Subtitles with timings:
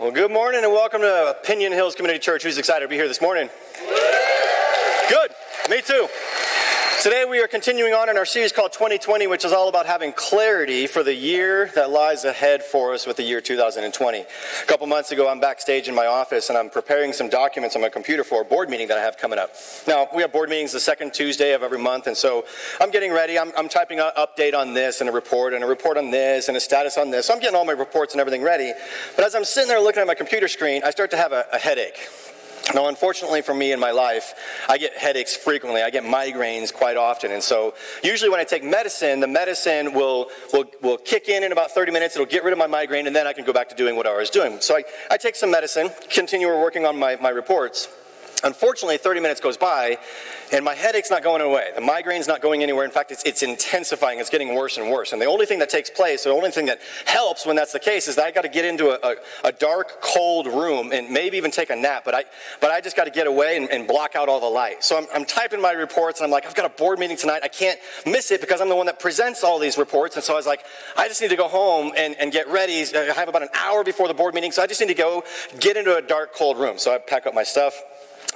[0.00, 2.42] Well, good morning and welcome to Piñon Hills Community Church.
[2.42, 3.50] Who's excited to be here this morning?
[5.10, 5.30] Good.
[5.68, 6.08] Me too.
[7.00, 10.12] Today we are continuing on in our series called 2020, which is all about having
[10.12, 14.18] clarity for the year that lies ahead for us with the year 2020.
[14.18, 14.26] A
[14.66, 17.88] couple months ago, I'm backstage in my office and I'm preparing some documents on my
[17.88, 19.54] computer for a board meeting that I have coming up.
[19.88, 22.44] Now, we have board meetings the second Tuesday of every month, and so
[22.82, 23.38] I'm getting ready.
[23.38, 26.48] I'm, I'm typing an update on this and a report and a report on this
[26.48, 27.28] and a status on this.
[27.28, 28.74] So I'm getting all my reports and everything ready.
[29.16, 31.46] But as I'm sitting there looking at my computer screen, I start to have a,
[31.50, 31.96] a headache.
[32.74, 34.34] Now, unfortunately for me in my life,
[34.68, 35.82] I get headaches frequently.
[35.82, 37.32] I get migraines quite often.
[37.32, 41.52] And so, usually when I take medicine, the medicine will, will, will kick in in
[41.52, 42.14] about 30 minutes.
[42.14, 44.06] It'll get rid of my migraine, and then I can go back to doing what
[44.06, 44.60] I was doing.
[44.60, 47.88] So, I, I take some medicine, continue working on my, my reports.
[48.42, 49.98] Unfortunately, 30 minutes goes by,
[50.52, 51.70] and my headache's not going away.
[51.74, 52.84] The migraine's not going anywhere.
[52.84, 54.18] In fact, it's, it's intensifying.
[54.18, 55.12] It's getting worse and worse.
[55.12, 57.78] And the only thing that takes place, the only thing that helps when that's the
[57.78, 61.10] case, is that I got to get into a, a, a, dark, cold room and
[61.10, 62.02] maybe even take a nap.
[62.04, 62.24] But I,
[62.60, 64.84] but I just got to get away and, and, block out all the light.
[64.84, 67.40] So I'm, I'm typing my reports, and I'm like, I've got a board meeting tonight.
[67.42, 70.16] I can't miss it because I'm the one that presents all these reports.
[70.16, 70.64] And so I was like,
[70.96, 72.84] I just need to go home and, and get ready.
[72.94, 75.24] I have about an hour before the board meeting, so I just need to go
[75.58, 76.78] get into a dark, cold room.
[76.78, 77.82] So I pack up my stuff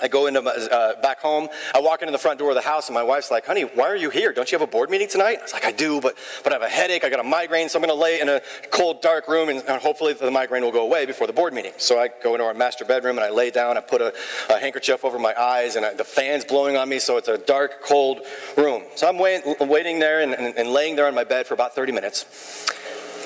[0.02, 1.48] I go into my, uh, back home.
[1.72, 3.88] I walk into the front door of the house, and my wife's like, "Honey, why
[3.88, 4.32] are you here?
[4.32, 6.56] Don't you have a board meeting tonight?" I was like, "I do, but but I
[6.56, 7.04] have a headache.
[7.04, 9.62] I got a migraine, so I'm going to lay in a cold, dark room, and,
[9.68, 12.44] and, hopefully the migraine will go away before the board meeting." So I go into
[12.44, 13.76] our master bedroom and I lay down.
[13.76, 14.12] I put a,
[14.50, 17.38] a handkerchief over my eyes, and I, the fan's blowing on me, so it's a
[17.38, 18.20] dark, cold
[18.56, 18.82] room.
[18.96, 21.74] So I'm wait, waiting there and, and, and laying there on my bed for about
[21.74, 22.26] 30 minutes.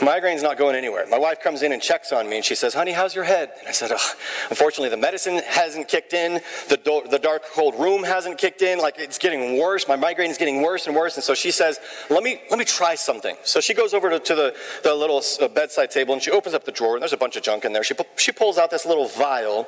[0.03, 1.07] Migraine's not going anywhere.
[1.09, 3.51] My wife comes in and checks on me and she says, Honey, how's your head?
[3.59, 4.15] And I said, oh,
[4.51, 6.41] Unfortunately, the medicine hasn't kicked in.
[6.69, 8.79] The, do- the dark, cold room hasn't kicked in.
[8.79, 9.89] Like it's getting worse.
[9.89, 11.17] My migraine is getting worse and worse.
[11.17, 13.37] And so she says, Let me, let me try something.
[13.43, 16.55] So she goes over to, to the, the little uh, bedside table and she opens
[16.55, 17.83] up the drawer and there's a bunch of junk in there.
[17.83, 19.67] She, she pulls out this little vial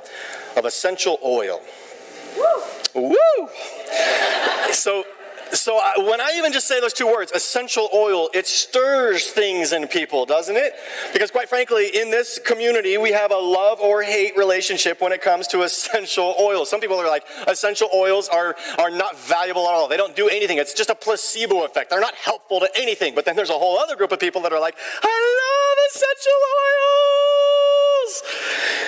[0.57, 1.61] of essential oil.
[2.37, 3.17] Woo!
[3.17, 3.49] Woo!
[4.73, 5.05] So
[5.53, 9.73] so I, when I even just say those two words, essential oil, it stirs things
[9.73, 10.75] in people, doesn't it?
[11.13, 15.23] Because quite frankly, in this community, we have a love or hate relationship when it
[15.23, 16.71] comes to essential oils.
[16.71, 19.89] Some people are like, essential oils are, are not valuable at all.
[19.89, 20.59] They don't do anything.
[20.59, 21.91] It's just a placebo effect.
[21.91, 23.15] They're not helpful to anything.
[23.15, 26.33] But then there's a whole other group of people that are like, I love essential
[26.61, 28.23] oils.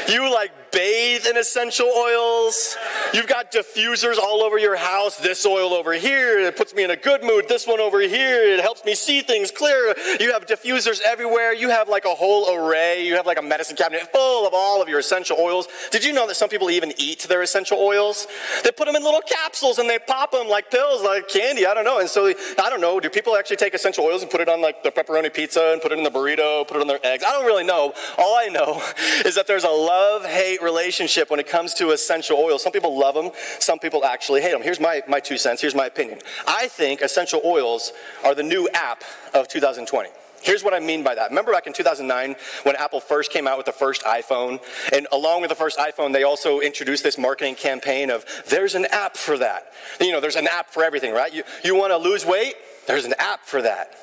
[0.08, 2.76] You like bathe in essential oils.
[3.14, 5.18] You've got diffusers all over your house.
[5.18, 7.46] This oil over here, it puts me in a good mood.
[7.46, 9.94] This one over here, it helps me see things clear.
[10.18, 11.52] You have diffusers everywhere.
[11.52, 13.06] You have like a whole array.
[13.06, 15.68] You have like a medicine cabinet full of all of your essential oils.
[15.90, 18.26] Did you know that some people even eat their essential oils?
[18.64, 21.66] They put them in little capsules and they pop them like pills, like candy.
[21.66, 21.98] I don't know.
[21.98, 22.98] And so, I don't know.
[22.98, 25.82] Do people actually take essential oils and put it on like the pepperoni pizza and
[25.82, 27.24] put it in the burrito, put it on their eggs?
[27.26, 27.92] I don't really know.
[28.16, 28.82] All I know
[29.26, 32.62] is that there's a love hate relationship when it comes to essential oils.
[32.62, 34.62] Some people love them, some people actually hate them.
[34.62, 36.20] Here's my, my two cents, here's my opinion.
[36.46, 37.92] I think essential oils
[38.24, 39.02] are the new app
[39.34, 40.08] of 2020.
[40.42, 41.30] Here's what I mean by that.
[41.30, 44.60] Remember back in 2009 when Apple first came out with the first iPhone?
[44.92, 48.86] And along with the first iPhone, they also introduced this marketing campaign of there's an
[48.86, 49.72] app for that.
[50.00, 51.32] You know, there's an app for everything, right?
[51.32, 52.54] You, you want to lose weight?
[52.88, 53.94] There's an app for that.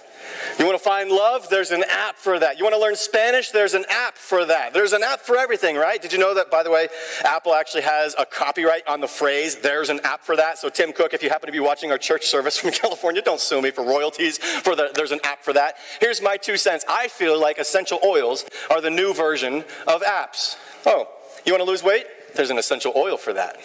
[0.59, 1.47] You want to find love?
[1.49, 2.57] There's an app for that.
[2.57, 3.51] You want to learn Spanish?
[3.51, 4.73] There's an app for that.
[4.73, 6.01] There's an app for everything, right?
[6.01, 6.89] Did you know that, by the way,
[7.23, 10.57] Apple actually has a copyright on the phrase, there's an app for that?
[10.57, 13.39] So, Tim Cook, if you happen to be watching our church service from California, don't
[13.39, 15.75] sue me for royalties for the, there's an app for that.
[16.01, 16.83] Here's my two cents.
[16.89, 20.57] I feel like essential oils are the new version of apps.
[20.85, 21.07] Oh,
[21.45, 22.05] you want to lose weight?
[22.35, 23.57] There's an essential oil for that.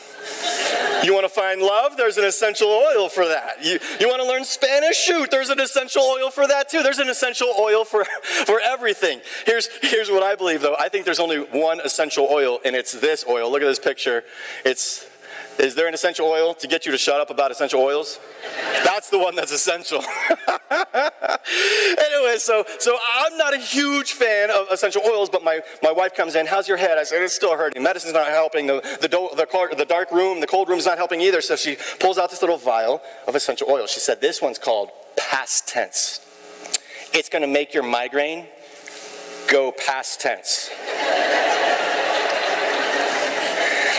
[1.05, 1.97] You want to find love?
[1.97, 3.65] There's an essential oil for that.
[3.65, 4.97] You, you want to learn Spanish?
[4.97, 6.83] Shoot, there's an essential oil for that too.
[6.83, 8.05] There's an essential oil for,
[8.47, 9.21] for everything.
[9.47, 10.77] Here's, here's what I believe though.
[10.79, 13.51] I think there's only one essential oil, and it's this oil.
[13.51, 14.25] Look at this picture.
[14.65, 15.07] It's
[15.59, 18.19] is there an essential oil to get you to shut up about essential oils?
[18.85, 19.99] That's the one that's essential.
[20.71, 26.15] anyway, so so I'm not a huge fan of essential oils, but my, my wife
[26.15, 26.99] comes in, how's your head?
[26.99, 27.83] I said, it's still hurting.
[27.83, 28.67] Medicine's not helping.
[28.67, 31.41] The, the, the, the dark room, the cold room's not helping either.
[31.41, 33.87] So she pulls out this little vial of essential oil.
[33.87, 36.21] She said, this one's called past tense.
[37.13, 38.47] It's going to make your migraine
[39.49, 40.71] go past tense.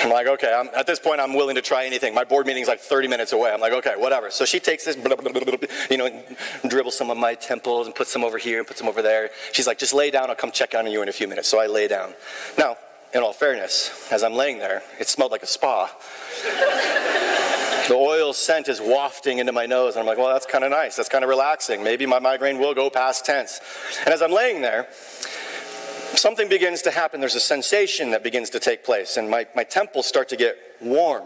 [0.05, 2.13] I'm like, okay, I'm, at this point, I'm willing to try anything.
[2.13, 3.51] My board meeting's like 30 minutes away.
[3.51, 4.29] I'm like, okay, whatever.
[4.29, 5.55] So she takes this, blah, blah, blah,
[5.89, 6.23] you know,
[6.67, 9.31] dribbles some of my temples and puts some over here and puts some over there.
[9.51, 10.29] She's like, just lay down.
[10.29, 11.47] I'll come check on you in a few minutes.
[11.47, 12.13] So I lay down.
[12.55, 12.77] Now,
[13.15, 15.89] in all fairness, as I'm laying there, it smelled like a spa.
[17.87, 20.69] the oil scent is wafting into my nose, and I'm like, well, that's kind of
[20.69, 20.95] nice.
[20.95, 21.83] That's kind of relaxing.
[21.83, 23.59] Maybe my migraine will go past tense.
[24.05, 24.87] And as I'm laying there,
[26.17, 27.19] something begins to happen.
[27.19, 30.57] There's a sensation that begins to take place, and my, my temples start to get
[30.81, 31.23] warm.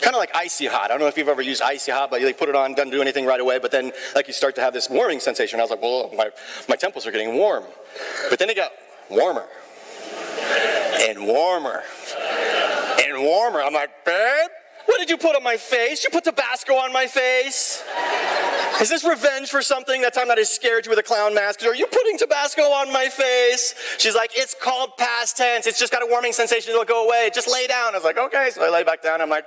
[0.00, 0.84] Kind of like icy hot.
[0.84, 2.74] I don't know if you've ever used icy hot, but you like, put it on,
[2.74, 5.60] doesn't do anything right away, but then like you start to have this warming sensation.
[5.60, 6.30] I was like, well, my,
[6.68, 7.64] my temples are getting warm.
[8.30, 8.72] But then it got
[9.10, 9.46] warmer
[11.00, 11.82] and warmer
[13.02, 13.60] and warmer.
[13.60, 14.50] I'm like, babe,
[15.10, 16.04] you put on my face?
[16.04, 17.82] You put Tabasco on my face?
[18.80, 21.62] Is this revenge for something that time that I scared you with a clown mask?
[21.64, 23.74] Are you putting Tabasco on my face?
[23.98, 25.66] She's like, it's called past tense.
[25.66, 26.70] It's just got a warming sensation.
[26.70, 27.30] It'll go away.
[27.34, 27.94] Just lay down.
[27.94, 28.48] I was like, okay.
[28.52, 29.20] So I lay back down.
[29.20, 29.44] I'm like,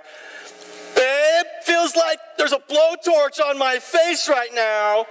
[0.95, 5.06] babe, feels like there's a blowtorch on my face right now.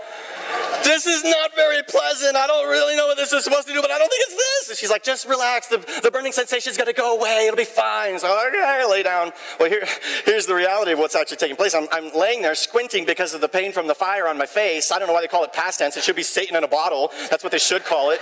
[0.84, 2.36] This is not very pleasant.
[2.36, 4.36] I don't really know what this is supposed to do, but I don't think it's
[4.36, 4.70] this.
[4.70, 5.68] And she's like, just relax.
[5.68, 7.46] The, the burning sensation's going to go away.
[7.46, 8.18] It'll be fine.
[8.18, 9.32] So, okay, lay down.
[9.58, 9.84] Well, here,
[10.24, 11.74] here's the reality of what's actually taking place.
[11.74, 14.92] I'm, I'm laying there squinting because of the pain from the fire on my face.
[14.92, 15.96] I don't know why they call it past tense.
[15.96, 17.10] It should be Satan in a bottle.
[17.30, 18.20] That's what they should call it.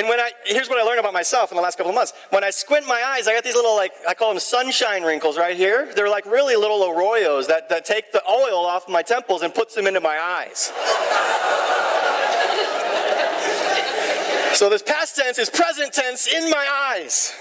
[0.00, 2.14] And when I, here's what I learned about myself in the last couple of months.
[2.30, 5.36] When I squint my eyes, I got these little, like, I call them sunshine wrinkles
[5.36, 5.92] right here.
[5.94, 9.74] They're like really little arroyos that, that take the oil off my temples and puts
[9.74, 10.72] them into my eyes.
[14.56, 17.34] so this past tense is present tense in my eyes.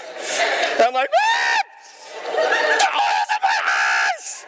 [0.74, 1.64] And I'm like, ah!
[2.28, 4.44] the oil's in my eyes!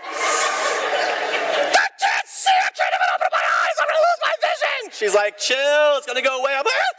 [1.79, 4.91] I can't see, I can't even open my eyes, I'm gonna lose my vision!
[4.91, 6.51] She's like, chill, it's gonna go away.
[6.51, 6.91] I'm like, ah!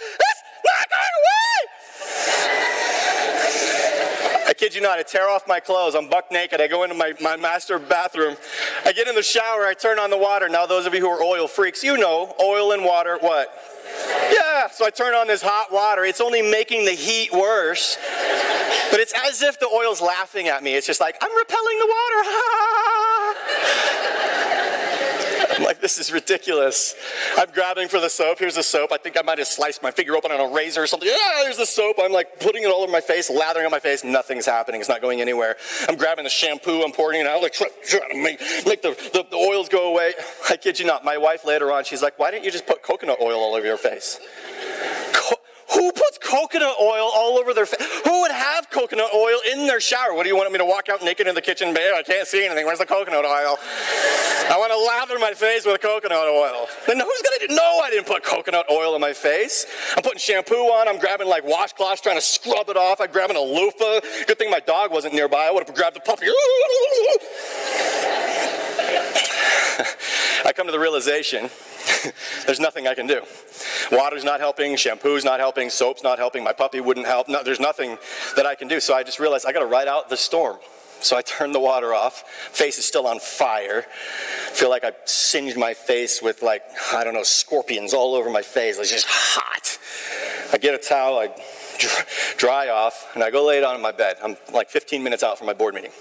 [4.48, 5.94] I kid you not, I tear off my clothes.
[5.94, 6.60] I'm buck naked.
[6.60, 8.36] I go into my, my master bathroom.
[8.84, 9.64] I get in the shower.
[9.64, 10.46] I turn on the water.
[10.48, 13.48] Now, those of you who are oil freaks, you know oil and water, what?
[14.30, 16.04] Yeah, so I turn on this hot water.
[16.04, 17.96] It's only making the heat worse.
[18.90, 20.74] But it's as if the oil's laughing at me.
[20.74, 22.28] It's just like, I'm repelling the water.
[25.82, 26.94] This is ridiculous.
[27.37, 28.38] I'm grabbing for the soap.
[28.38, 28.93] Here's the soap.
[28.93, 31.08] I think I might have sliced my finger open on a razor or something.
[31.08, 31.96] Yeah, there's the soap.
[32.00, 34.05] I'm like putting it all over my face, lathering on my face.
[34.05, 34.81] Nothing's happening.
[34.81, 35.56] It's not going anywhere.
[35.88, 36.82] I'm grabbing the shampoo.
[36.82, 40.14] I'm pouring it out, like trying to make, make the, the, the oils go away.
[40.49, 41.05] I kid you not.
[41.05, 43.67] My wife later on, she's like, why didn't you just put coconut oil all over
[43.67, 44.20] your face?
[45.75, 47.84] Who puts coconut oil all over their face?
[48.05, 50.12] Who would have coconut oil in their shower?
[50.14, 51.73] What do you want me to walk out naked in the kitchen?
[51.73, 52.67] Babe, I can't see anything.
[52.67, 53.58] Where's the coconut oil?
[54.50, 56.67] I want to lather my face with coconut oil.
[56.87, 57.55] Then who's do?
[57.55, 59.67] No, I didn't put coconut oil in my face.
[59.97, 60.89] I'm putting shampoo on.
[60.89, 63.00] I'm grabbing like washcloths, trying to scrub it off.
[63.00, 64.00] I'm grabbing a loofah.
[64.27, 65.47] Good thing my dog wasn't nearby.
[65.47, 66.27] I would have grabbed the puppy.
[70.44, 71.49] I come to the realization
[72.47, 73.23] there's nothing I can do.
[73.91, 77.29] Water's not helping, shampoo's not helping, soap's not helping, my puppy wouldn't help.
[77.29, 77.99] No, there's nothing
[78.37, 78.81] that I can do.
[78.81, 80.59] So I just realized I got to ride out the storm.
[81.02, 82.22] So I turn the water off.
[82.52, 83.82] Face is still on fire.
[84.52, 86.62] Feel like I singed my face with like
[86.93, 88.78] I don't know scorpions all over my face.
[88.78, 89.78] It's just hot.
[90.52, 91.31] I get a towel, I
[92.37, 94.16] dry off, and I go lay down in my bed.
[94.22, 95.93] I'm like 15 minutes out from my board meeting.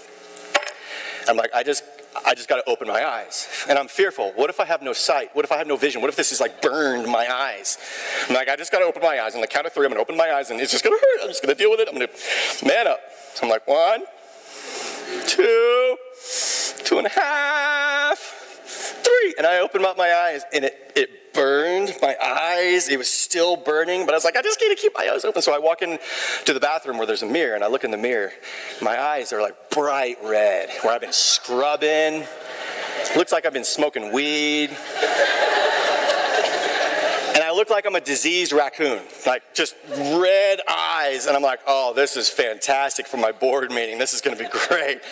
[1.28, 1.84] I'm like, I just
[2.26, 3.48] I just got to open my eyes.
[3.68, 4.32] And I'm fearful.
[4.36, 5.30] What if I have no sight?
[5.32, 6.00] What if I have no vision?
[6.02, 7.78] What if this is like burned my eyes?
[8.28, 9.34] I'm like, I just got to open my eyes.
[9.34, 11.22] On the count of three, I'm to open my eyes and it's just to hurt.
[11.22, 11.88] I'm just to deal with it.
[11.90, 13.00] I'm to man up.
[13.34, 14.04] So I'm like, one,
[15.32, 15.96] two,
[16.84, 19.34] two and a half, three.
[19.38, 22.88] And I open up my eyes and it, it burned my eyes.
[22.88, 25.24] It was still burning, but I was like, I just need to keep my eyes
[25.24, 25.40] open.
[25.40, 25.98] So I walk in
[26.44, 28.32] to the bathroom where there's a mirror, and I look in the mirror.
[28.82, 32.24] My eyes are like bright red, where I've been scrubbing.
[33.16, 34.76] Looks like I've been smoking weed.
[37.52, 41.26] I look like I'm a diseased raccoon, like just red eyes.
[41.26, 43.98] And I'm like, oh, this is fantastic for my board meeting.
[43.98, 45.02] This is going to be great.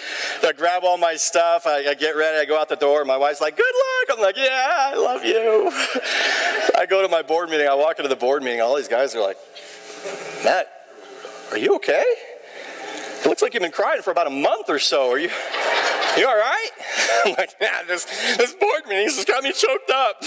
[0.40, 3.04] So I grab all my stuff, I, I, get ready, I go out the door.
[3.04, 3.74] My wife's like, good
[4.08, 4.16] luck.
[4.16, 5.70] I'm like, yeah, I love you.
[6.80, 9.14] I go to my board meeting, I walk into the board meeting, all these guys
[9.14, 9.36] are like,
[10.42, 10.66] Matt,
[11.50, 12.04] are you okay?
[13.20, 15.10] It looks like you've been crying for about a month or so.
[15.10, 15.28] Are you?
[16.16, 16.70] You all right?
[17.26, 18.04] I'm like, yeah, this,
[18.36, 20.22] this board meeting has got me choked up.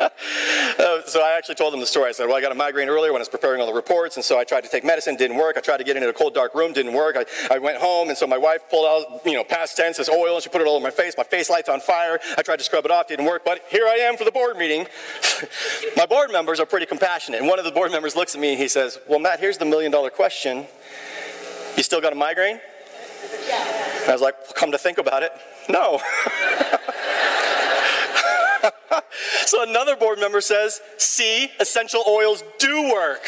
[0.00, 2.08] uh, so I actually told them the story.
[2.08, 4.16] I said, well, I got a migraine earlier when I was preparing all the reports,
[4.16, 5.56] and so I tried to take medicine, didn't work.
[5.56, 7.16] I tried to get into a cold, dark room, didn't work.
[7.16, 10.08] I, I went home, and so my wife pulled out, you know, past tense, this
[10.08, 11.14] oil, and she put it all over my face.
[11.16, 12.18] My face light's on fire.
[12.36, 14.56] I tried to scrub it off, didn't work, but here I am for the board
[14.56, 14.86] meeting.
[15.96, 18.50] my board members are pretty compassionate, and one of the board members looks at me
[18.50, 20.66] and he says, well, Matt, here's the million dollar question.
[21.76, 22.60] You still got a migraine?
[23.46, 23.87] Yeah.
[24.08, 25.32] I was like, well, come to think about it,
[25.68, 26.00] no.
[29.46, 33.22] so another board member says, see, essential oils do work.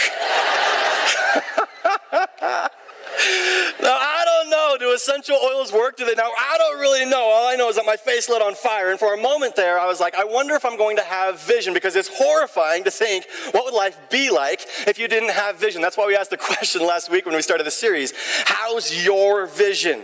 [3.82, 4.76] now, I don't know.
[4.78, 5.96] Do essential oils work?
[5.96, 6.30] Do they now?
[6.38, 7.20] I don't really know.
[7.20, 8.90] All I know is that my face lit on fire.
[8.90, 11.40] And for a moment there, I was like, I wonder if I'm going to have
[11.40, 15.56] vision because it's horrifying to think what would life be like if you didn't have
[15.56, 15.82] vision.
[15.82, 18.12] That's why we asked the question last week when we started the series
[18.46, 20.02] How's your vision?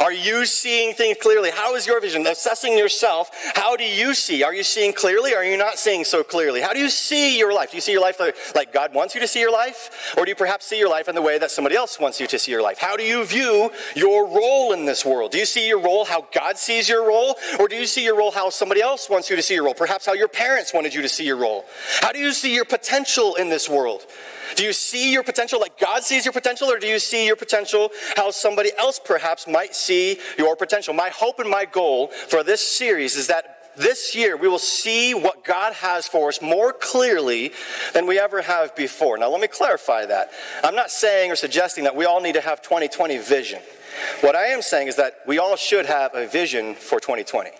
[0.00, 1.50] Are you seeing things clearly?
[1.50, 2.26] How is your vision?
[2.26, 4.42] Assessing yourself, how do you see?
[4.42, 5.34] Are you seeing clearly?
[5.34, 6.60] Are you not seeing so clearly?
[6.60, 7.70] How do you see your life?
[7.70, 8.20] Do you see your life
[8.54, 10.14] like God wants you to see your life?
[10.16, 12.26] Or do you perhaps see your life in the way that somebody else wants you
[12.26, 12.78] to see your life?
[12.78, 15.32] How do you view your role in this world?
[15.32, 17.36] Do you see your role how God sees your role?
[17.58, 19.74] Or do you see your role how somebody else wants you to see your role?
[19.74, 21.64] Perhaps how your parents wanted you to see your role?
[22.00, 24.06] How do you see your potential in this world?
[24.56, 27.36] Do you see your potential like God sees your potential, or do you see your
[27.36, 30.94] potential how somebody else perhaps might see your potential?
[30.94, 35.14] My hope and my goal for this series is that this year we will see
[35.14, 37.52] what God has for us more clearly
[37.94, 39.16] than we ever have before.
[39.18, 40.30] Now, let me clarify that.
[40.64, 43.60] I'm not saying or suggesting that we all need to have 2020 vision.
[44.20, 47.50] What I am saying is that we all should have a vision for 2020.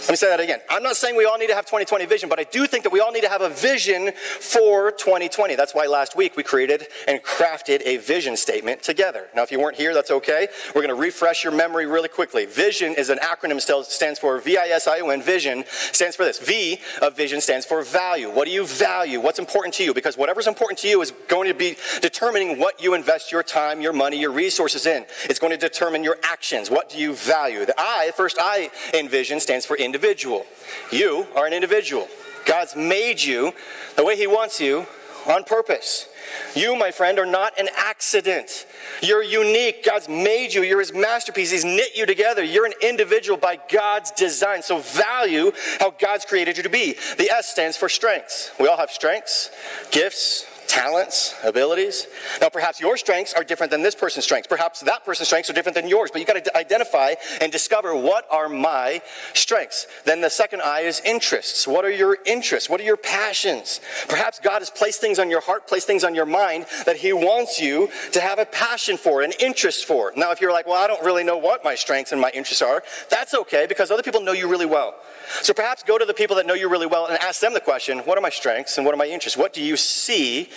[0.00, 0.60] Let me say that again.
[0.68, 2.92] I'm not saying we all need to have 2020 vision, but I do think that
[2.92, 5.54] we all need to have a vision for 2020.
[5.56, 9.28] That's why last week we created and crafted a vision statement together.
[9.36, 10.48] Now, if you weren't here, that's okay.
[10.74, 12.46] We're going to refresh your memory really quickly.
[12.46, 15.20] Vision is an acronym, that stands for V I S I O N.
[15.22, 16.38] Vision stands for this.
[16.38, 18.30] V of vision stands for value.
[18.30, 19.20] What do you value?
[19.20, 19.92] What's important to you?
[19.92, 23.80] Because whatever's important to you is going to be determining what you invest your time,
[23.80, 25.04] your money, your resources in.
[25.24, 26.70] It's going to determine your actions.
[26.70, 27.66] What do you value?
[27.66, 30.46] The I, first I in vision, stands for individual.
[30.92, 32.06] You are an individual.
[32.46, 33.52] God's made you
[33.96, 34.86] the way He wants you
[35.26, 36.08] on purpose.
[36.54, 38.66] You, my friend, are not an accident.
[39.02, 39.84] You're unique.
[39.84, 40.62] God's made you.
[40.62, 41.50] You're His masterpiece.
[41.50, 42.44] He's knit you together.
[42.44, 44.62] You're an individual by God's design.
[44.62, 46.94] So value how God's created you to be.
[47.18, 48.52] The S stands for strengths.
[48.60, 49.50] We all have strengths,
[49.90, 52.06] gifts, talents, abilities.
[52.40, 54.46] Now, perhaps your strengths are different than this person's strengths.
[54.46, 57.94] Perhaps that person's strengths are different than yours, but you got to identify and discover
[57.94, 59.02] what are my
[59.34, 59.88] strengths.
[60.04, 61.66] Then the second I is interests.
[61.66, 62.70] What are your interests?
[62.70, 63.80] What are your passions?
[64.08, 67.12] Perhaps God has placed things on your heart, placed things on your mind that He
[67.12, 70.12] wants you to have a passion for, an interest for.
[70.16, 72.62] Now, if you're like, well, I don't really know what my strengths and my interests
[72.62, 74.94] are, that's okay because other people know you really well.
[75.42, 77.60] So perhaps go to the people that know you really well and ask them the
[77.60, 79.38] question what are my strengths and what are my interests?
[79.38, 80.48] What do you see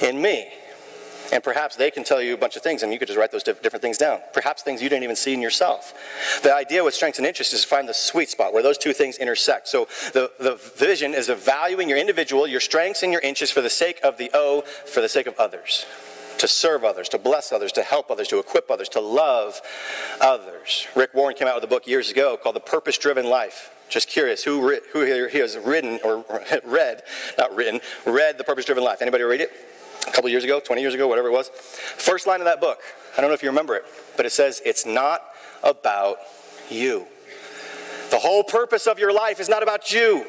[0.00, 0.48] in me?
[1.32, 3.32] And perhaps they can tell you a bunch of things, and you could just write
[3.32, 4.20] those different things down.
[4.34, 5.94] Perhaps things you didn't even see in yourself.
[6.42, 8.92] The idea with strengths and interests is to find the sweet spot where those two
[8.92, 9.66] things intersect.
[9.66, 13.62] So the, the vision is of valuing your individual, your strengths and your interests for
[13.62, 15.86] the sake of the O, for the sake of others.
[16.36, 19.62] To serve others, to bless others, to help others, to equip others, to love
[20.20, 20.86] others.
[20.94, 23.70] Rick Warren came out with a book years ago called The Purpose Driven Life.
[23.92, 26.24] Just curious, who, who here has written or
[26.64, 27.02] read,
[27.36, 29.02] not written, read The Purpose Driven Life?
[29.02, 29.50] Anybody read it?
[30.08, 31.50] A couple years ago, 20 years ago, whatever it was.
[31.50, 32.78] First line of that book,
[33.18, 33.84] I don't know if you remember it,
[34.16, 35.20] but it says, It's not
[35.62, 36.16] about
[36.70, 37.06] you.
[38.08, 40.24] The whole purpose of your life is not about you.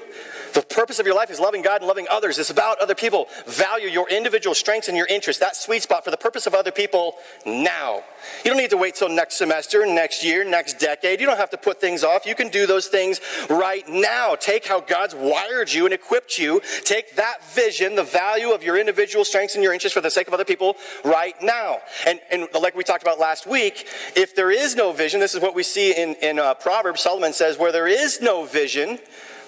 [0.53, 2.37] The purpose of your life is loving God and loving others.
[2.37, 3.27] It's about other people.
[3.47, 6.71] Value your individual strengths and your interests, that sweet spot for the purpose of other
[6.71, 8.03] people now.
[8.45, 11.19] You don't need to wait till next semester, next year, next decade.
[11.19, 12.25] You don't have to put things off.
[12.25, 13.19] You can do those things
[13.49, 14.35] right now.
[14.35, 16.61] Take how God's wired you and equipped you.
[16.83, 20.27] Take that vision, the value of your individual strengths and your interests for the sake
[20.27, 21.79] of other people right now.
[22.05, 25.41] And, and like we talked about last week, if there is no vision, this is
[25.41, 27.01] what we see in, in uh, Proverbs.
[27.01, 28.99] Solomon says, where there is no vision,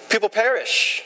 [0.08, 1.02] people perish.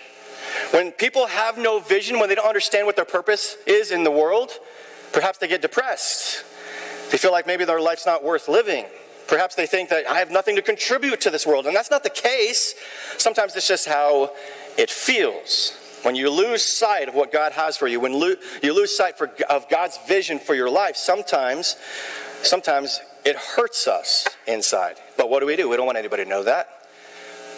[0.71, 4.11] When people have no vision, when they don't understand what their purpose is in the
[4.11, 4.51] world,
[5.13, 6.45] perhaps they get depressed.
[7.11, 8.87] They feel like maybe their life's not worth living.
[9.27, 11.67] Perhaps they think that I have nothing to contribute to this world.
[11.67, 12.75] And that's not the case.
[13.17, 14.33] Sometimes it's just how
[14.77, 15.77] it feels.
[16.03, 19.19] When you lose sight of what God has for you, when lo- you lose sight
[19.19, 21.77] for, of God's vision for your life, sometimes,
[22.43, 24.97] sometimes it hurts us inside.
[25.17, 25.69] But what do we do?
[25.69, 26.80] We don't want anybody to know that.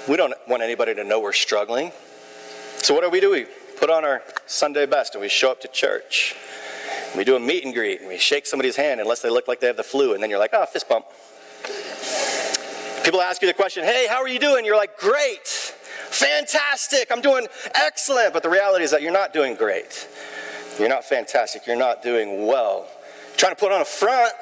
[0.08, 1.92] We don't want anybody to know we're struggling.
[2.78, 3.30] So, what do we do?
[3.30, 3.46] We
[3.78, 6.34] put on our Sunday best and we show up to church.
[7.16, 9.60] We do a meet and greet and we shake somebody's hand unless they look like
[9.60, 11.06] they have the flu, and then you're like, oh, fist bump.
[13.04, 14.64] People ask you the question, hey, how are you doing?
[14.64, 18.32] You're like, great, fantastic, I'm doing excellent.
[18.32, 20.08] But the reality is that you're not doing great.
[20.78, 21.66] You're not fantastic.
[21.66, 22.88] You're not doing well.
[23.36, 24.32] trying to put on a front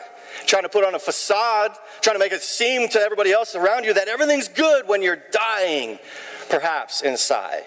[0.46, 3.84] trying to put on a facade, trying to make it seem to everybody else around
[3.84, 5.98] you that everything's good when you're dying,
[6.48, 7.66] perhaps inside.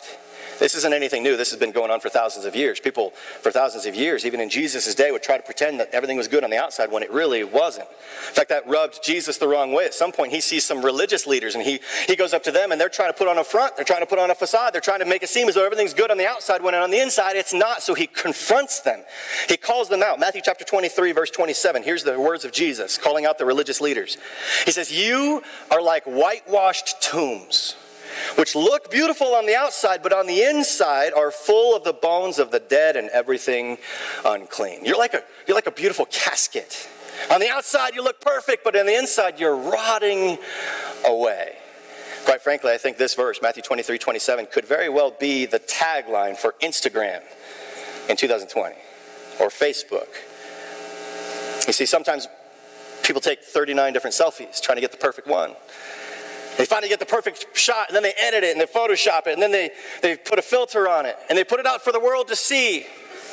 [0.59, 1.35] This isn't anything new.
[1.37, 2.79] This has been going on for thousands of years.
[2.79, 6.17] People, for thousands of years, even in Jesus' day, would try to pretend that everything
[6.17, 7.87] was good on the outside when it really wasn't.
[8.29, 9.85] In fact, that rubbed Jesus the wrong way.
[9.85, 12.71] At some point, he sees some religious leaders and he, he goes up to them
[12.71, 14.73] and they're trying to put on a front, they're trying to put on a facade,
[14.73, 16.91] they're trying to make it seem as though everything's good on the outside when on
[16.91, 17.81] the inside it's not.
[17.81, 19.03] So he confronts them.
[19.49, 20.19] He calls them out.
[20.19, 21.83] Matthew chapter 23, verse 27.
[21.83, 24.17] Here's the words of Jesus calling out the religious leaders.
[24.65, 25.41] He says, You
[25.71, 27.75] are like whitewashed tombs
[28.35, 32.39] which look beautiful on the outside, but on the inside are full of the bones
[32.39, 33.77] of the dead and everything
[34.25, 34.85] unclean.
[34.85, 36.89] You're like a, you're like a beautiful casket.
[37.31, 40.37] On the outside, you look perfect, but on the inside, you're rotting
[41.05, 41.55] away.
[42.25, 46.37] Quite frankly, I think this verse, Matthew 23 27, could very well be the tagline
[46.37, 47.21] for Instagram
[48.09, 48.75] in 2020
[49.39, 50.07] or Facebook.
[51.67, 52.27] You see, sometimes
[53.03, 55.55] people take 39 different selfies trying to get the perfect one.
[56.57, 59.33] They finally get the perfect shot, and then they edit it, and they Photoshop it,
[59.33, 61.91] and then they, they put a filter on it, and they put it out for
[61.91, 62.85] the world to see.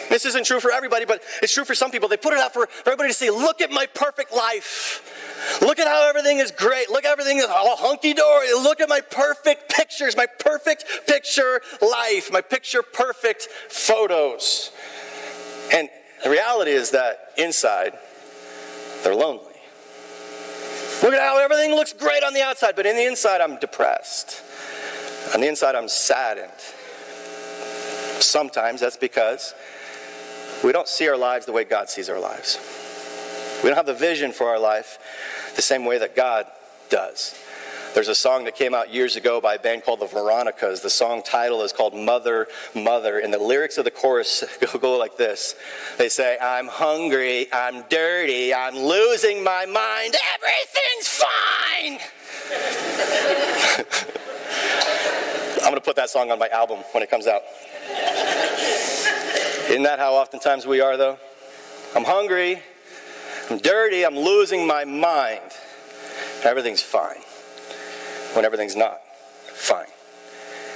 [0.09, 2.09] This isn't true for everybody, but it's true for some people.
[2.09, 3.31] They put it out for, everybody to see.
[3.31, 5.61] Look at my perfect life.
[5.63, 6.91] Look at how everything is great.
[6.91, 8.53] Look, at everything is all hunky dory.
[8.55, 14.73] Look at my perfect pictures, my perfect picture life, my picture perfect photos.
[15.73, 15.89] And
[16.25, 17.97] the reality is that inside,
[19.05, 19.50] they're lonely.
[21.03, 24.43] Look at how everything looks great on the outside, but in the inside, I'm depressed.
[25.35, 26.51] On the inside, I'm saddened.
[28.21, 29.55] Sometimes that's because
[30.63, 32.59] we don't see our lives the way God sees our lives.
[33.63, 34.99] We don't have the vision for our life
[35.57, 36.47] the same way that God
[36.91, 37.35] does.
[37.93, 40.81] There's a song that came out years ago by a band called the Veronicas.
[40.81, 43.19] The song title is called Mother, Mother.
[43.19, 45.57] And the lyrics of the chorus go, go like this
[45.99, 51.99] They say, I'm hungry, I'm dirty, I'm losing my mind, everything's fine.
[55.63, 57.43] I'm going to put that song on my album when it comes out.
[59.69, 61.19] Isn't that how oftentimes we are, though?
[61.97, 62.63] I'm hungry,
[63.51, 65.43] I'm dirty, I'm losing my mind.
[66.45, 67.23] Everything's fine
[68.35, 69.01] when everything's not
[69.45, 69.87] fine.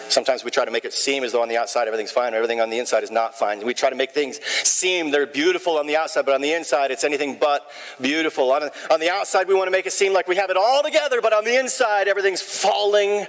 [0.09, 2.37] Sometimes we try to make it seem as though on the outside everything's fine, and
[2.37, 3.65] everything on the inside is not fine.
[3.65, 6.91] We try to make things seem they're beautiful on the outside, but on the inside
[6.91, 7.69] it's anything but
[8.01, 8.53] beautiful.
[8.53, 10.83] On, on the outside we want to make it seem like we have it all
[10.83, 13.27] together, but on the inside everything's falling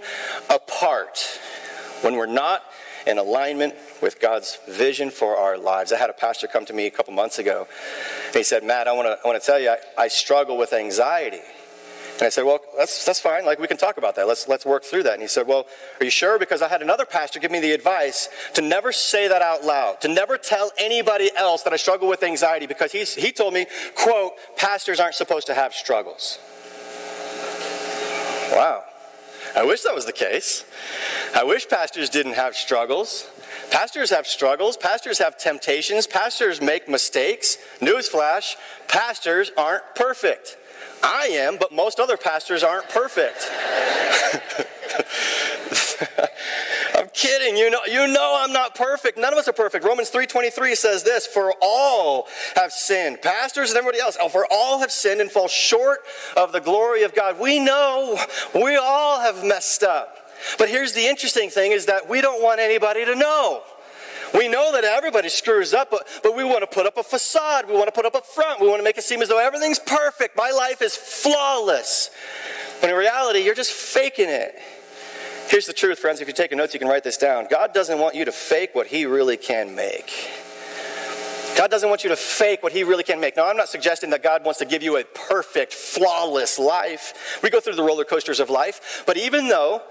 [0.50, 1.40] apart.
[2.02, 2.62] When we're not
[3.08, 5.94] in alignment with God's vision for our lives.
[5.94, 7.68] I had a pastor come to me a couple months ago.
[8.34, 10.74] He said, Matt, I want to I want to tell you, I, I struggle with
[10.74, 11.42] anxiety.
[12.16, 13.46] And I said, Well, that's, that's fine.
[13.46, 14.28] Like, we can talk about that.
[14.28, 15.14] Let's, let's work through that.
[15.14, 15.66] And he said, Well,
[16.00, 16.40] are you sure?
[16.40, 20.00] Because I had another pastor give me the advice to never say that out loud,
[20.02, 23.66] to never tell anybody else that I struggle with anxiety because he's, he told me,
[23.96, 26.40] quote, pastors aren't supposed to have struggles.
[28.52, 28.84] Wow.
[29.56, 30.66] I wish that was the case.
[31.34, 33.30] I wish pastors didn't have struggles.
[33.72, 34.78] Pastors have struggles.
[34.78, 36.08] Pastors have temptations.
[36.08, 37.58] Pastors make mistakes.
[37.80, 38.56] Newsflash
[38.88, 40.58] pastors aren't perfect.
[41.04, 43.52] I am, but most other pastors aren't perfect.
[46.96, 47.58] I'm kidding.
[47.58, 49.18] You know, you know I'm not perfect.
[49.18, 49.86] None of us are perfect.
[49.86, 54.92] Romans 3:23 says this, "For all have sinned." Pastors and everybody else, for all have
[54.92, 56.04] sinned and fall short
[56.36, 57.40] of the glory of God.
[57.40, 58.20] We know
[58.54, 60.18] we all have messed up.
[60.58, 63.64] But here's the interesting thing is that we don't want anybody to know.
[64.36, 67.68] We know that everybody screws up, but, but we want to put up a facade.
[67.68, 68.60] We want to put up a front.
[68.60, 70.36] We want to make it seem as though everything's perfect.
[70.36, 72.10] My life is flawless.
[72.82, 74.56] But in reality, you're just faking it.
[75.48, 76.22] Here's the truth, friends.
[76.22, 77.48] If you're taking notes, you can write this down.
[77.50, 80.12] God doesn't want you to fake what He really can make.
[81.56, 83.38] God doesn't want you to fake what He really can make.
[83.38, 87.40] Now, I'm not suggesting that God wants to give you a perfect, flawless life.
[87.42, 89.82] We go through the roller coasters of life, but even though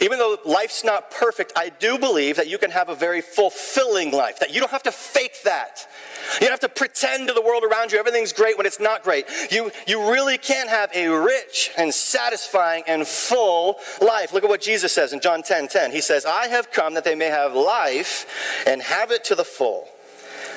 [0.00, 4.12] even though life's not perfect, I do believe that you can have a very fulfilling
[4.12, 5.86] life, that you don't have to fake that.
[6.34, 9.02] You don't have to pretend to the world around you everything's great when it's not
[9.02, 9.26] great.
[9.50, 14.32] You, you really can have a rich and satisfying and full life.
[14.32, 15.92] Look at what Jesus says in John 10 10.
[15.92, 18.26] He says, I have come that they may have life
[18.66, 19.88] and have it to the full.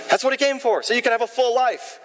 [0.10, 2.00] That's what he came for, so you can have a full life.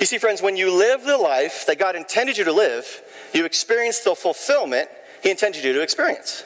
[0.00, 3.44] You see, friends, when you live the life that God intended you to live, you
[3.44, 4.88] experience the fulfillment
[5.24, 6.44] he intended you to experience.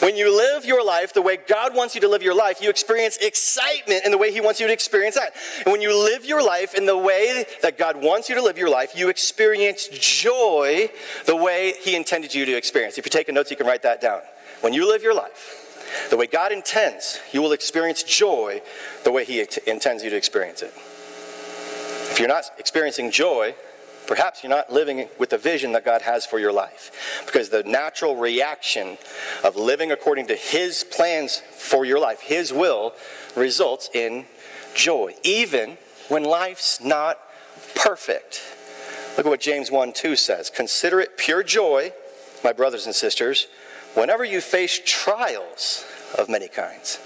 [0.00, 2.70] When you live your life the way God wants you to live your life, you
[2.70, 5.34] experience excitement in the way He wants you to experience that.
[5.64, 8.58] And when you live your life in the way that God wants you to live
[8.58, 10.90] your life, you experience joy
[11.26, 12.98] the way He intended you to experience.
[12.98, 14.22] If you're taking notes, you can write that down.
[14.62, 15.57] When you live your life
[16.10, 18.62] the way God intends, you will experience joy
[19.04, 20.72] the way He intends you to experience it.
[22.10, 23.54] If you're not experiencing joy
[24.08, 27.22] perhaps you're not living with the vision that God has for your life.
[27.26, 28.96] Because the natural reaction
[29.44, 32.94] of living according to His plans for your life, His will,
[33.36, 34.24] results in
[34.74, 35.76] joy, even
[36.08, 37.18] when life's not
[37.76, 38.42] perfect.
[39.16, 40.48] Look at what James 1 2 says.
[40.50, 41.92] Consider it pure joy,
[42.42, 43.46] my brothers and sisters,
[43.98, 45.84] whenever you face trials
[46.16, 47.00] of many kinds.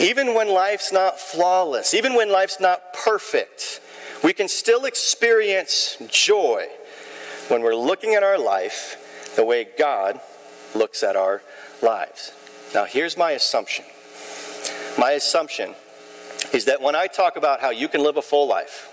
[0.00, 3.80] Even when life's not flawless, even when life's not perfect,
[4.24, 6.66] we can still experience joy
[7.48, 10.20] when we're looking at our life the way God
[10.74, 11.42] looks at our
[11.82, 12.32] lives.
[12.74, 13.84] Now, here's my assumption.
[14.98, 15.74] My assumption
[16.52, 18.89] is that when I talk about how you can live a full life,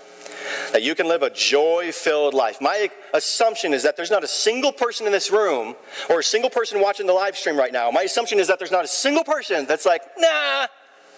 [0.72, 2.60] that you can live a joy filled life.
[2.60, 5.76] My assumption is that there's not a single person in this room
[6.08, 7.90] or a single person watching the live stream right now.
[7.90, 10.66] My assumption is that there's not a single person that's like, nah,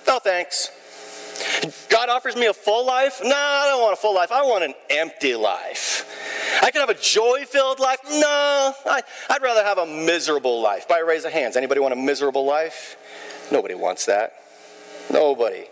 [0.07, 0.71] no thanks.
[1.89, 3.21] God offers me a full life?
[3.23, 4.31] No, I don't want a full life.
[4.31, 6.07] I want an empty life.
[6.63, 7.99] I can have a joy-filled life?
[8.11, 10.87] No, I, would rather have a miserable life.
[10.87, 12.97] By a raise of hands, anybody want a miserable life?
[13.51, 14.35] Nobody wants that.
[15.11, 15.65] Nobody.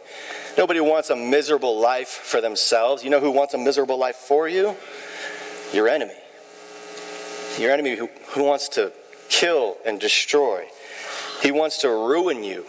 [0.58, 3.04] Nobody wants a miserable life for themselves.
[3.04, 4.74] You know who wants a miserable life for you?
[5.72, 6.16] Your enemy.
[7.60, 8.92] Your enemy who, who wants to
[9.28, 10.66] kill and destroy.
[11.42, 12.66] He wants to ruin you.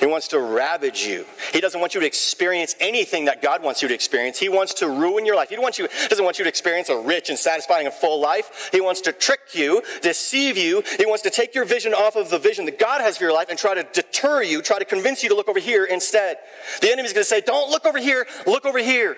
[0.00, 1.26] He wants to ravage you.
[1.52, 4.38] He doesn't want you to experience anything that God wants you to experience.
[4.38, 5.50] He wants to ruin your life.
[5.50, 8.70] He want you, doesn't want you to experience a rich and satisfying and full life.
[8.72, 10.82] He wants to trick you, deceive you.
[10.98, 13.32] He wants to take your vision off of the vision that God has for your
[13.32, 16.38] life and try to deter you, try to convince you to look over here instead.
[16.80, 19.16] The enemy's going to say, Don't look over here, look over here.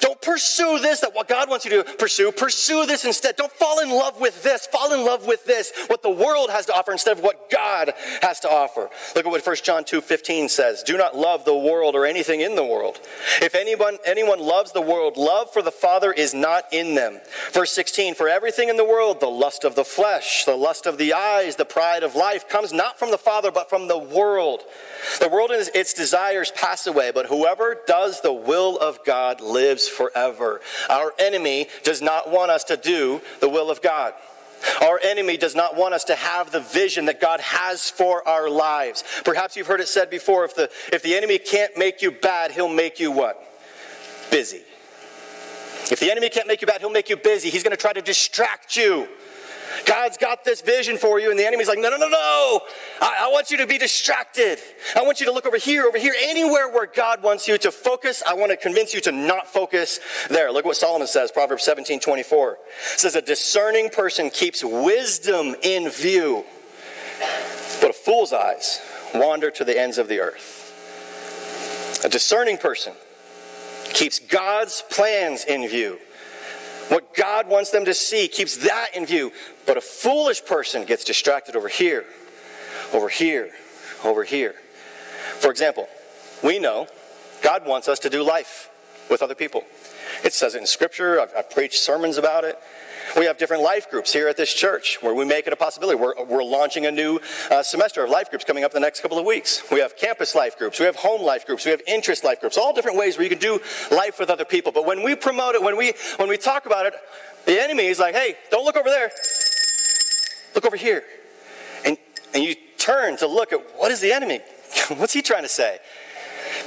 [0.00, 2.32] Don't pursue this, that what God wants you to pursue.
[2.32, 3.36] Pursue this instead.
[3.36, 4.66] Don't fall in love with this.
[4.66, 7.92] Fall in love with this, what the world has to offer instead of what God
[8.20, 8.88] has to offer.
[9.14, 10.82] Look at what 1 John 2 15 says.
[10.82, 13.00] Do not love the world or anything in the world.
[13.40, 17.20] If anyone, anyone loves the world, love for the Father is not in them.
[17.52, 20.98] Verse 16, for everything in the world, the lust of the flesh, the lust of
[20.98, 24.62] the eyes, the pride of life, comes not from the Father, but from the world.
[25.20, 29.71] The world and its desires pass away, but whoever does the will of God lives
[29.88, 30.60] forever.
[30.88, 34.14] Our enemy does not want us to do the will of God.
[34.80, 38.48] Our enemy does not want us to have the vision that God has for our
[38.48, 39.02] lives.
[39.24, 42.52] Perhaps you've heard it said before if the, if the enemy can't make you bad,
[42.52, 43.42] he'll make you what?
[44.30, 44.62] Busy.
[45.90, 47.50] If the enemy can't make you bad, he'll make you busy.
[47.50, 49.08] He's going to try to distract you.
[49.86, 52.60] God's got this vision for you, and the enemy's like, no, no, no, no.
[53.00, 54.58] I, I, want you to be distracted.
[54.96, 57.70] I want you to look over here, over here, anywhere where God wants you to
[57.70, 58.22] focus.
[58.26, 60.52] I want to convince you to not focus there.
[60.52, 62.58] Look what Solomon says, Proverbs 17 24.
[62.94, 66.44] It says, A discerning person keeps wisdom in view,
[67.80, 68.80] but a fool's eyes
[69.14, 70.60] wander to the ends of the earth.
[72.04, 72.94] A discerning person
[73.92, 75.98] keeps God's plans in view
[76.88, 79.32] what God wants them to see keeps that in view.
[79.66, 82.04] But a foolish person gets distracted over here,
[82.92, 83.50] over here,
[84.04, 84.54] over here.
[85.38, 85.88] For example,
[86.42, 86.86] we know
[87.42, 88.70] God wants us to do life
[89.10, 89.64] with other people.
[90.24, 91.20] It says it in Scripture.
[91.20, 92.58] I've, I've preached sermons about it.
[93.16, 95.98] We have different life groups here at this church where we make it a possibility.
[95.98, 99.00] We're, we're launching a new uh, semester of life groups coming up in the next
[99.00, 99.62] couple of weeks.
[99.70, 102.56] We have campus life groups, we have home life groups, we have interest life groups,
[102.56, 103.60] all different ways where you can do
[103.90, 104.72] life with other people.
[104.72, 106.94] But when we promote it, when we when we talk about it,
[107.44, 109.10] the enemy is like, hey, don't look over there.
[110.54, 111.04] Look over here.
[111.84, 111.96] And
[112.34, 114.40] and you turn to look at what is the enemy?
[114.96, 115.78] What's he trying to say?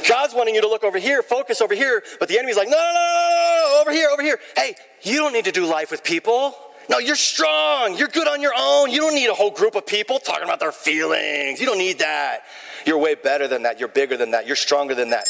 [0.07, 2.77] God's wanting you to look over here, focus over here, but the enemy's like, no,
[2.77, 4.39] no, no, no, no, over here, over here.
[4.55, 6.55] Hey, you don't need to do life with people.
[6.89, 7.97] No, you're strong.
[7.97, 8.91] You're good on your own.
[8.91, 11.59] You don't need a whole group of people talking about their feelings.
[11.59, 12.41] You don't need that.
[12.85, 13.79] You're way better than that.
[13.79, 14.45] You're bigger than that.
[14.45, 15.25] You're stronger than that.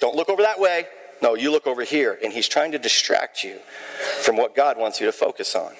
[0.00, 0.86] Don't look over that way.
[1.20, 2.18] No, you look over here.
[2.22, 3.58] And he's trying to distract you
[4.22, 5.72] from what God wants you to focus on.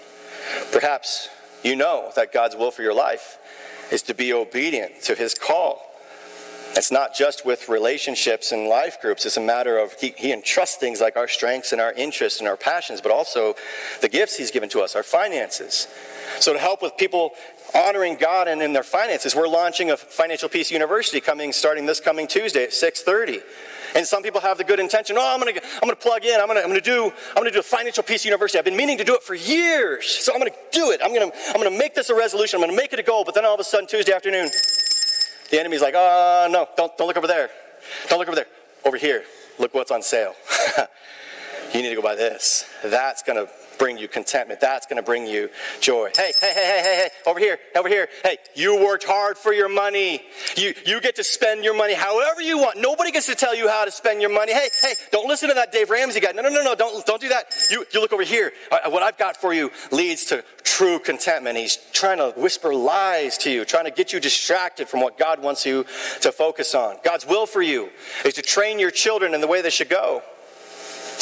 [0.72, 1.28] Perhaps
[1.62, 3.38] you know that God's will for your life
[3.92, 5.91] is to be obedient to his call
[6.74, 9.26] it's not just with relationships and life groups.
[9.26, 12.48] It's a matter of he, he entrusts things like our strengths and our interests and
[12.48, 13.54] our passions, but also
[14.00, 15.86] the gifts He's given to us, our finances.
[16.40, 17.32] So to help with people
[17.74, 22.00] honoring God and in their finances, we're launching a Financial Peace University coming starting this
[22.00, 23.42] coming Tuesday at 6:30.
[23.94, 25.16] And some people have the good intention.
[25.18, 26.40] Oh, I'm gonna, I'm gonna plug in.
[26.40, 28.58] I'm gonna, I'm gonna do, I'm gonna do a financial peace university.
[28.58, 31.00] I've been meaning to do it for years, so I'm gonna do it.
[31.04, 32.56] I'm gonna, I'm gonna make this a resolution.
[32.56, 33.24] I'm gonna make it a goal.
[33.24, 34.48] But then all of a sudden, Tuesday afternoon,
[35.52, 37.50] the enemy's like, oh, no, don't, don't look over there.
[38.08, 38.46] Don't look over there.
[38.86, 39.22] Over here,
[39.58, 40.34] look what's on sale.
[41.74, 42.64] you need to go buy this.
[42.82, 44.60] That's going to bring you contentment.
[44.60, 46.12] That's going to bring you joy.
[46.16, 48.08] Hey, hey, hey, hey, hey, hey, over here, over here.
[48.22, 50.22] Hey, you worked hard for your money.
[50.56, 52.78] You, you get to spend your money however you want.
[52.78, 54.52] Nobody gets to tell you how to spend your money.
[54.52, 56.30] Hey, hey, don't listen to that Dave Ramsey guy.
[56.30, 57.52] No, no, no, no, don't, don't do that.
[57.70, 58.52] You, you look over here.
[58.70, 61.58] Uh, what I've got for you leads to true contentment.
[61.58, 65.42] He's trying to whisper lies to you, trying to get you distracted from what God
[65.42, 65.84] wants you
[66.20, 66.98] to focus on.
[67.02, 67.90] God's will for you
[68.24, 70.22] is to train your children in the way they should go.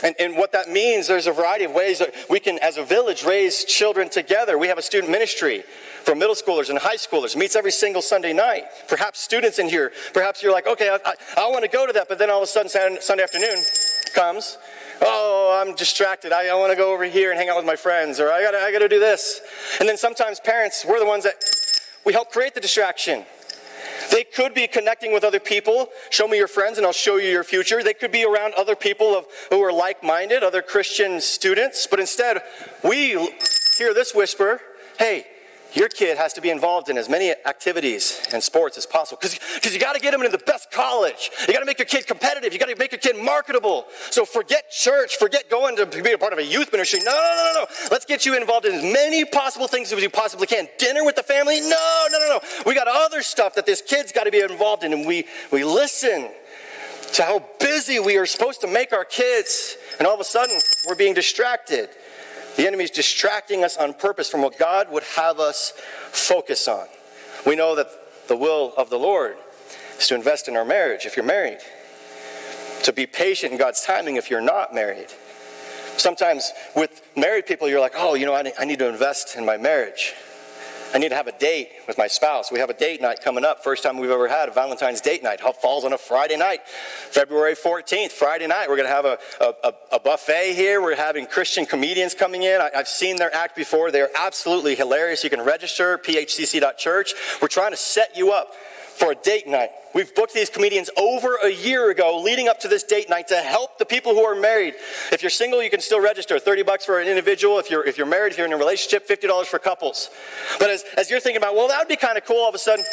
[0.03, 2.85] And, and, what that means, there's a variety of ways that we can, as a
[2.85, 4.57] village, raise children together.
[4.57, 5.63] We have a student ministry
[6.05, 8.65] for middle schoolers and high schoolers, meets every single Sunday night.
[8.89, 11.93] Perhaps students in here, perhaps you're like, okay, I, I, I want to go to
[11.93, 13.59] that, but then all of a sudden Sunday afternoon
[14.15, 14.57] comes.
[15.03, 16.33] Oh, I'm distracted.
[16.33, 18.43] I, I want to go over here and hang out with my friends, or I
[18.43, 19.41] got I to do this.
[19.79, 21.35] And then sometimes parents, we're the ones that
[22.05, 23.25] we help create the distraction.
[24.11, 25.89] They could be connecting with other people.
[26.11, 27.83] Show me your friends and I'll show you your future.
[27.83, 31.87] They could be around other people of, who are like minded, other Christian students.
[31.87, 32.43] But instead,
[32.83, 33.11] we
[33.79, 34.61] hear this whisper
[35.01, 35.25] hey,
[35.75, 39.73] your kid has to be involved in as many activities and sports as possible because
[39.73, 41.31] you got to get them into the best college.
[41.47, 42.53] You got to make your kid competitive.
[42.53, 43.87] You got to make your kid marketable.
[44.11, 47.01] So forget church, forget going to be a part of a youth ministry.
[47.01, 47.61] No, no, no, no.
[47.61, 47.67] No.
[47.91, 50.69] Let's get you involved in as many possible things as you possibly can.
[50.79, 51.61] Dinner with the family?
[51.61, 52.41] No, no, no, no.
[52.65, 55.65] We got other stuff that this kid's got to be involved in, and we we
[55.65, 56.31] listen
[57.13, 60.59] to how busy we are supposed to make our kids, and all of a sudden
[60.89, 61.91] we're being distracted.
[62.57, 65.73] The enemy is distracting us on purpose from what God would have us
[66.11, 66.87] focus on.
[67.47, 67.89] We know that
[68.29, 69.37] the will of the Lord
[69.99, 71.59] is to invest in our marriage if you're married,
[72.83, 75.09] to be patient in God's timing if you're not married.
[75.97, 79.57] Sometimes with married people, you're like, oh, you know, I need to invest in my
[79.57, 80.15] marriage.
[80.93, 82.51] I need to have a date with my spouse.
[82.51, 83.63] We have a date night coming up.
[83.63, 85.41] First time we've ever had a Valentine's date night.
[85.45, 88.69] It Falls on a Friday night, February 14th, Friday night.
[88.69, 90.81] We're going to have a, a, a, buffet here.
[90.81, 92.61] We're having Christian comedians coming in.
[92.61, 93.91] I, have seen their act before.
[93.91, 95.23] They're absolutely hilarious.
[95.23, 97.15] You can register, phcc.church.
[97.43, 98.55] We're trying to set you up
[99.01, 99.71] for a date night.
[99.95, 103.37] We've booked these comedians over a year ago leading up to this date night to
[103.37, 104.75] help the people who are married.
[105.11, 107.59] If you're single, you can still register 30 bucks for an individual.
[107.59, 110.11] If you're, if you're married, if you're in a relationship, $50 for couples.
[110.59, 112.55] But as, as you're thinking about, well, that would be kind of cool, all of
[112.55, 112.85] a sudden,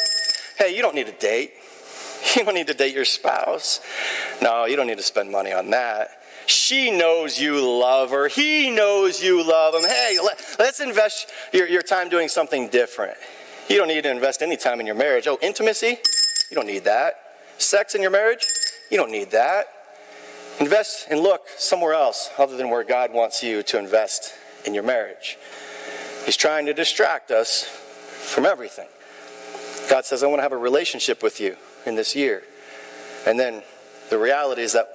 [0.56, 1.52] hey, you don't need a date.
[2.36, 3.80] You don't need to date your spouse.
[4.42, 6.10] No, you don't need to spend money on that.
[6.46, 8.26] She knows you love her.
[8.26, 9.88] He knows you love him.
[9.88, 13.16] Hey, let, us invest your, your time doing something different.
[13.68, 15.26] You don't need to invest any time in your marriage.
[15.26, 15.98] Oh, intimacy?
[16.50, 17.14] You don't need that.
[17.58, 18.46] Sex in your marriage?
[18.90, 19.66] You don't need that.
[20.58, 24.32] Invest and look somewhere else other than where God wants you to invest
[24.64, 25.36] in your marriage.
[26.24, 28.88] He's trying to distract us from everything.
[29.90, 32.42] God says, I want to have a relationship with you in this year.
[33.26, 33.62] And then
[34.08, 34.88] the reality is that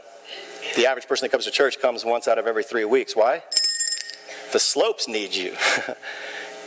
[0.76, 3.16] the average person that comes to church comes once out of every three weeks.
[3.16, 3.44] Why?
[4.52, 5.56] The slopes need you.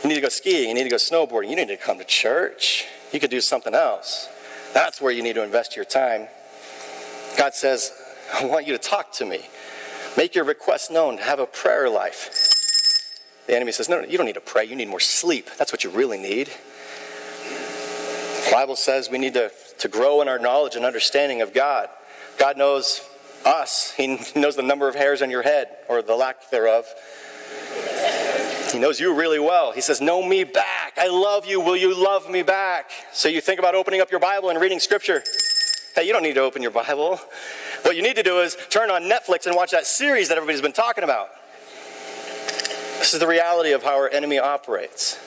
[0.07, 0.69] You need to go skiing.
[0.69, 1.49] You need to go snowboarding.
[1.49, 2.85] You need to come to church.
[3.11, 4.29] You could do something else.
[4.73, 6.29] That's where you need to invest your time.
[7.37, 7.91] God says,
[8.33, 9.41] I want you to talk to me.
[10.15, 11.17] Make your requests known.
[11.17, 12.29] Have a prayer life.
[13.47, 14.63] The enemy says, No, no, you don't need to pray.
[14.63, 15.49] You need more sleep.
[15.57, 16.47] That's what you really need.
[18.45, 21.89] The Bible says we need to, to grow in our knowledge and understanding of God.
[22.39, 23.01] God knows
[23.45, 26.85] us, He knows the number of hairs on your head, or the lack thereof.
[28.71, 29.71] He knows you really well.
[29.71, 30.93] He says, Know me back.
[30.97, 31.59] I love you.
[31.59, 32.91] Will you love me back?
[33.13, 35.23] So you think about opening up your Bible and reading scripture.
[35.95, 37.19] Hey, you don't need to open your Bible.
[37.83, 40.61] What you need to do is turn on Netflix and watch that series that everybody's
[40.61, 41.29] been talking about.
[42.99, 45.17] This is the reality of how our enemy operates.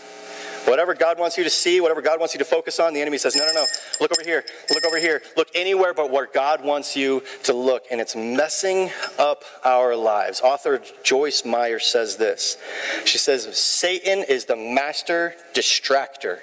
[0.66, 3.18] Whatever God wants you to see, whatever God wants you to focus on, the enemy
[3.18, 3.66] says, no, no, no.
[4.00, 4.44] Look over here.
[4.72, 5.22] Look over here.
[5.36, 7.84] Look anywhere but where God wants you to look.
[7.90, 10.40] And it's messing up our lives.
[10.40, 12.56] Author Joyce Meyer says this.
[13.04, 16.38] She says, Satan is the master distractor.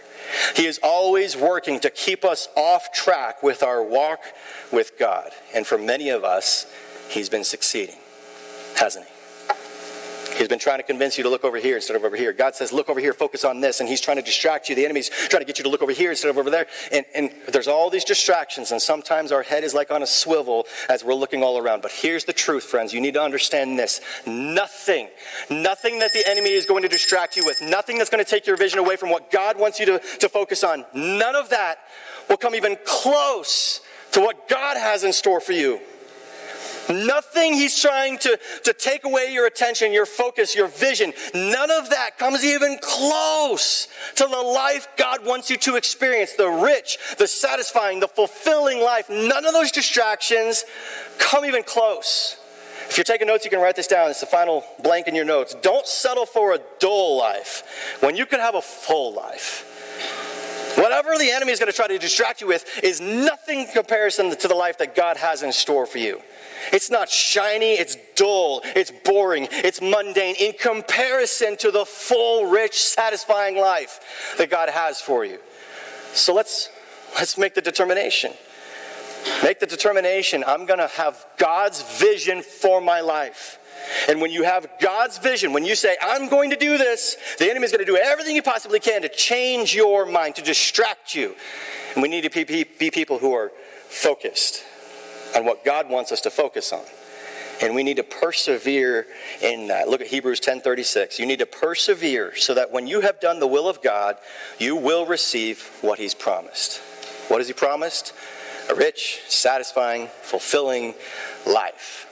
[0.56, 4.20] He is always working to keep us off track with our walk
[4.72, 5.32] with God.
[5.54, 6.66] And for many of us,
[7.10, 7.96] he's been succeeding,
[8.76, 9.17] hasn't he?
[10.36, 12.34] He's been trying to convince you to look over here instead of over here.
[12.34, 13.80] God says, look over here, focus on this.
[13.80, 14.76] And he's trying to distract you.
[14.76, 16.68] The enemy's trying to get you to look over here instead of over there.
[16.92, 18.72] And, and there's all these distractions.
[18.72, 21.82] And sometimes our head is like on a swivel as we're looking all around.
[21.82, 22.94] But here's the truth, friends.
[22.94, 24.02] You need to understand this.
[24.26, 25.10] Nothing,
[25.50, 28.48] nothing that the enemy is going to distract you with, nothing that's going to take
[28.48, 31.80] your vision away from what God wants you to, to focus on, none of that
[32.30, 35.80] will come even close to what God has in store for you.
[36.90, 41.14] Nothing he's trying to, to take away your attention, your focus, your vision.
[41.34, 46.48] None of that comes even close to the life God wants you to experience the
[46.48, 49.10] rich, the satisfying, the fulfilling life.
[49.10, 50.66] None of those distractions
[51.18, 52.38] come even close.
[52.90, 54.10] If you're taking notes, you can write this down.
[54.10, 55.56] It's the final blank in your notes.
[55.62, 59.66] Don't settle for a dull life when you could have a full life.
[60.78, 64.38] Whatever the enemy is going to try to distract you with is nothing in comparison
[64.38, 66.22] to the life that God has in store for you.
[66.72, 72.84] It's not shiny, it's dull, it's boring, it's mundane in comparison to the full, rich,
[72.84, 75.40] satisfying life that God has for you.
[76.14, 76.70] So let's
[77.16, 78.34] let's make the determination.
[79.44, 83.60] Make the determination I'm going to have God's vision for my life.
[84.10, 87.50] And when you have God's vision, when you say, I'm going to do this, the
[87.50, 91.14] enemy is going to do everything he possibly can to change your mind, to distract
[91.14, 91.36] you.
[91.94, 93.52] And we need to be people who are
[93.88, 94.64] focused
[95.36, 96.84] on what God wants us to focus on.
[97.62, 99.08] And we need to persevere
[99.42, 99.90] in that.
[99.90, 101.18] Look at Hebrews 10:36.
[101.18, 104.18] You need to persevere so that when you have done the will of God,
[104.60, 106.78] you will receive what he's promised.
[107.30, 108.14] What has he promised?
[108.70, 110.94] A rich, satisfying, fulfilling
[111.46, 112.06] life.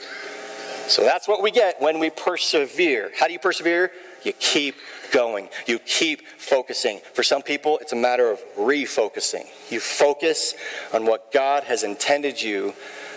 [0.88, 3.12] So that's what we get when we persevere.
[3.18, 3.92] How do you persevere?
[4.24, 4.76] You keep
[5.12, 5.50] going.
[5.68, 7.02] You keep focusing.
[7.14, 9.48] For some people, it's a matter of refocusing.
[9.70, 10.56] You focus
[10.94, 12.74] on what God has intended you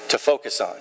[0.08, 0.76] to focus on.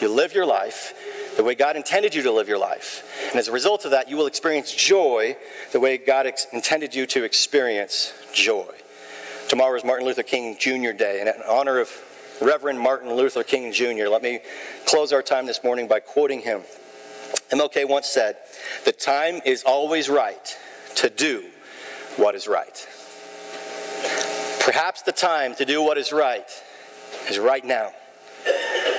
[0.00, 0.94] You live your life
[1.36, 3.28] the way God intended you to live your life.
[3.30, 5.36] And as a result of that, you will experience joy
[5.72, 8.66] the way God ex- intended you to experience joy.
[9.48, 10.92] Tomorrow is Martin Luther King Jr.
[10.92, 11.90] Day, and in honor of
[12.40, 14.40] Reverend Martin Luther King Jr., let me
[14.86, 16.62] close our time this morning by quoting him.
[17.50, 18.36] MLK once said,
[18.84, 20.56] The time is always right
[20.96, 21.44] to do
[22.16, 22.86] what is right.
[24.64, 26.48] Perhaps the time to do what is right
[27.28, 27.92] is right now.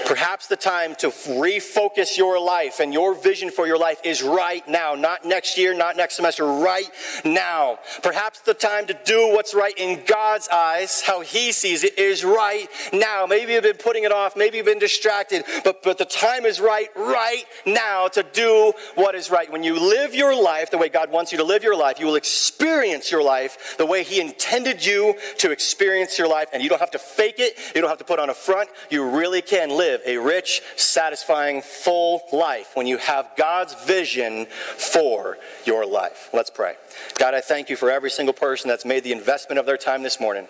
[0.08, 4.66] Perhaps the time to refocus your life and your vision for your life is right
[4.66, 6.90] now, not next year, not next semester, right
[7.26, 7.78] now.
[8.02, 12.24] Perhaps the time to do what's right in God's eyes, how He sees it, is
[12.24, 13.26] right now.
[13.26, 16.62] Maybe you've been putting it off, maybe you've been distracted, but, but the time is
[16.62, 19.52] right, right now to do what is right.
[19.52, 22.06] When you live your life the way God wants you to live your life, you
[22.06, 26.70] will experience your life the way He intended you to experience your life, and you
[26.70, 29.42] don't have to fake it, you don't have to put on a front, you really
[29.42, 35.86] can live live a rich, satisfying, full life when you have God's vision for your
[35.86, 36.30] life.
[36.34, 36.76] Let's pray.
[37.18, 40.04] God, I thank you for every single person that's made the investment of their time
[40.04, 40.48] this morning.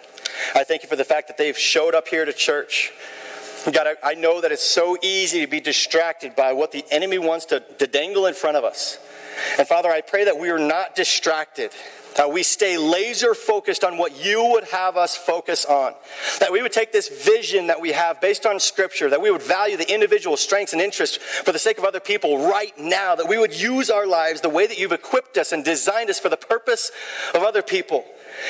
[0.56, 2.92] I thank you for the fact that they've showed up here to church.
[3.72, 7.46] God, I, know that it's so easy to be distracted by what the enemy wants
[7.48, 8.98] to, to dangle in front of us.
[9.58, 11.72] And Father, I pray that we are not distracted
[12.18, 15.94] that we stay laser focused on what you would have us focus on.
[16.40, 19.44] That we would take this vision that we have based on Scripture, that we would
[19.44, 23.30] value the individual strengths and interests for the sake of other people right now, that
[23.30, 26.30] we would use our lives the way that you've equipped us and designed us for
[26.30, 26.92] the purpose
[27.36, 28.04] of other people.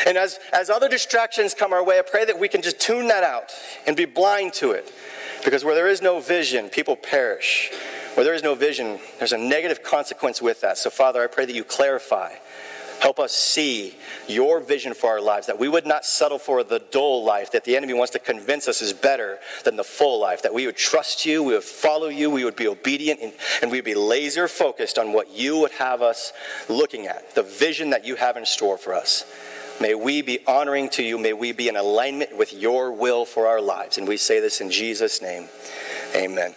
[0.06, 3.08] And as, as other distractions come our way, I pray that we can just tune
[3.10, 3.52] that out
[3.86, 4.92] and be blind to it.
[5.44, 7.72] Because where there is no vision, people perish.
[8.16, 10.78] Where there is no vision, there's a negative consequence with that.
[10.78, 12.34] So, Father, I pray that you clarify
[13.00, 13.96] Help us see
[14.28, 17.64] your vision for our lives, that we would not settle for the dull life that
[17.64, 20.76] the enemy wants to convince us is better than the full life, that we would
[20.76, 24.48] trust you, we would follow you, we would be obedient, and, we would be laser
[24.48, 26.34] focused on what you would have us
[26.70, 29.26] looking at, the vision that you have in store for us.
[29.80, 31.20] May we be honoring to you.
[31.20, 33.98] May we be in alignment with your will for our lives.
[34.00, 35.50] And we say this in Jesus' name.
[36.16, 36.56] Amen.